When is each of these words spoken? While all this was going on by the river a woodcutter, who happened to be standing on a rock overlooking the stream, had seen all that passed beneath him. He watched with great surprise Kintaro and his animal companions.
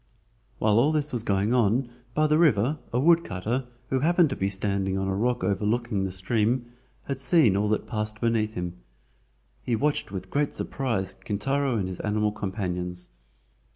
While 0.57 0.79
all 0.79 0.91
this 0.91 1.13
was 1.13 1.21
going 1.21 1.53
on 1.53 1.87
by 2.15 2.25
the 2.25 2.39
river 2.39 2.79
a 2.91 2.99
woodcutter, 2.99 3.67
who 3.91 3.99
happened 3.99 4.31
to 4.31 4.35
be 4.35 4.49
standing 4.49 4.97
on 4.97 5.07
a 5.07 5.13
rock 5.13 5.43
overlooking 5.43 6.05
the 6.05 6.11
stream, 6.11 6.71
had 7.03 7.19
seen 7.19 7.55
all 7.55 7.69
that 7.69 7.85
passed 7.85 8.19
beneath 8.19 8.55
him. 8.55 8.77
He 9.61 9.75
watched 9.75 10.11
with 10.11 10.31
great 10.31 10.55
surprise 10.55 11.13
Kintaro 11.13 11.77
and 11.77 11.87
his 11.87 11.99
animal 11.99 12.31
companions. 12.31 13.09